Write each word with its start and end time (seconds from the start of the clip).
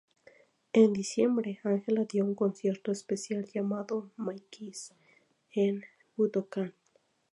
En 0.73 0.93
diciembre, 0.93 1.59
Angela 1.63 2.05
dio 2.05 2.25
un 2.25 2.33
concierto 2.33 2.91
especial, 2.91 3.45
llamado 3.45 4.09
My 4.17 4.39
Keys, 4.49 4.95
en 5.51 5.83
Budokan. 6.17 6.73